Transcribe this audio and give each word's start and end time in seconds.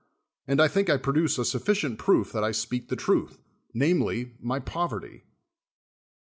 And 0.47 0.59
I 0.59 0.67
think 0.67 0.89
I 0.89 0.97
produce 0.97 1.37
a 1.37 1.45
sufficient 1.45 1.99
proof 1.99 2.31
that 2.31 2.43
I 2.43 2.53
speak 2.53 2.87
the 2.89 2.95
truth, 2.95 3.37
namely, 3.71 4.31
my 4.41 4.57
poverty. 4.57 5.25